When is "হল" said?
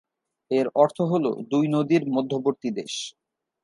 1.11-1.25